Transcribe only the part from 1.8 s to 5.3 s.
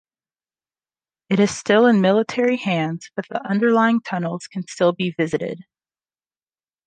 in military hands but the underlying tunnels can still be